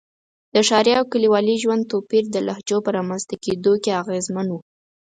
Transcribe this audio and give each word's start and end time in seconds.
د 0.53 0.55
ښاري 0.67 0.91
او 0.99 1.05
کلیوالي 1.13 1.55
ژوند 1.63 1.89
توپیر 1.91 2.23
د 2.29 2.35
لهجو 2.47 2.77
په 2.85 2.89
رامنځته 2.97 3.35
کېدو 3.43 3.71
کې 3.83 3.97
اغېزمن 4.01 4.47
و. 4.51 4.55